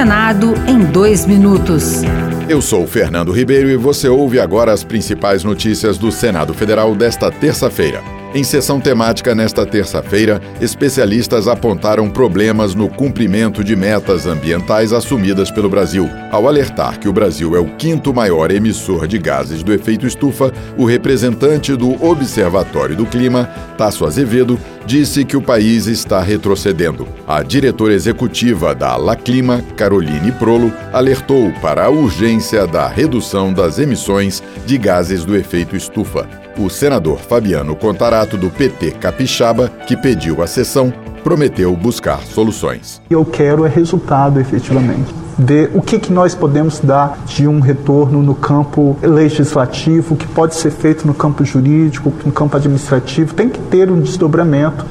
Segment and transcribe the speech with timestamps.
[0.00, 2.00] Senado em dois minutos.
[2.48, 7.30] Eu sou Fernando Ribeiro e você ouve agora as principais notícias do Senado Federal desta
[7.30, 8.19] terça-feira.
[8.32, 15.68] Em sessão temática nesta terça-feira, especialistas apontaram problemas no cumprimento de metas ambientais assumidas pelo
[15.68, 16.08] Brasil.
[16.30, 20.52] Ao alertar que o Brasil é o quinto maior emissor de gases do efeito estufa,
[20.78, 23.46] o representante do Observatório do Clima,
[23.76, 27.08] Tasso Azevedo, disse que o país está retrocedendo.
[27.26, 33.80] A diretora executiva da La Clima, Caroline Prolo, alertou para a urgência da redução das
[33.80, 36.28] emissões de gases do efeito estufa.
[36.60, 40.92] O senador Fabiano Contarato, do PT Capixaba, que pediu a sessão,
[41.24, 43.00] prometeu buscar soluções.
[43.08, 45.14] Eu quero é resultado, efetivamente.
[45.38, 50.54] Ver o que, que nós podemos dar de um retorno no campo legislativo, que pode
[50.54, 54.84] ser feito no campo jurídico, no campo administrativo, tem que ter um desdobramento.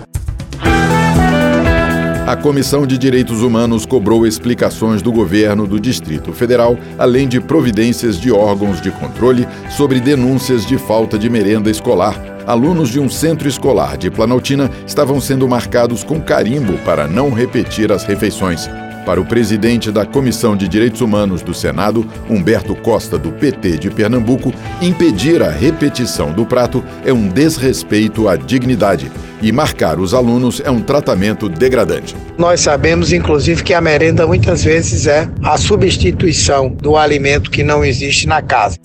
[2.29, 8.19] A Comissão de Direitos Humanos cobrou explicações do governo do Distrito Federal, além de providências
[8.19, 12.23] de órgãos de controle sobre denúncias de falta de merenda escolar.
[12.45, 17.91] Alunos de um centro escolar de Planaltina estavam sendo marcados com carimbo para não repetir
[17.91, 18.69] as refeições.
[19.09, 23.89] Para o presidente da Comissão de Direitos Humanos do Senado, Humberto Costa, do PT de
[23.89, 30.61] Pernambuco, impedir a repetição do prato é um desrespeito à dignidade e marcar os alunos
[30.63, 32.15] é um tratamento degradante.
[32.37, 37.83] Nós sabemos, inclusive, que a merenda muitas vezes é a substituição do alimento que não
[37.83, 38.77] existe na casa.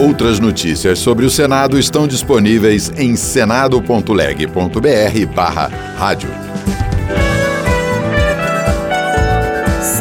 [0.00, 6.55] Outras notícias sobre o Senado estão disponíveis em senado.leg.br/barra rádio.